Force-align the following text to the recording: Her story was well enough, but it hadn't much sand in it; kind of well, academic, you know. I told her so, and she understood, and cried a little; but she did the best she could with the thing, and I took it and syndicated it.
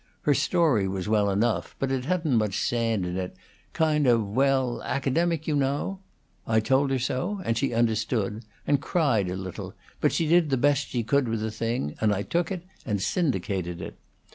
Her 0.23 0.33
story 0.33 0.87
was 0.87 1.07
well 1.07 1.29
enough, 1.29 1.75
but 1.77 1.91
it 1.91 2.05
hadn't 2.05 2.35
much 2.35 2.57
sand 2.59 3.05
in 3.05 3.17
it; 3.17 3.35
kind 3.73 4.07
of 4.07 4.27
well, 4.29 4.81
academic, 4.81 5.45
you 5.47 5.55
know. 5.55 5.99
I 6.47 6.59
told 6.59 6.89
her 6.89 6.97
so, 6.97 7.39
and 7.45 7.55
she 7.55 7.71
understood, 7.71 8.43
and 8.65 8.81
cried 8.81 9.29
a 9.29 9.35
little; 9.37 9.75
but 9.99 10.11
she 10.11 10.25
did 10.27 10.49
the 10.49 10.57
best 10.57 10.87
she 10.87 11.03
could 11.03 11.27
with 11.27 11.41
the 11.41 11.51
thing, 11.51 11.93
and 12.01 12.11
I 12.15 12.23
took 12.23 12.51
it 12.51 12.63
and 12.83 12.99
syndicated 12.99 13.79
it. 13.79 13.95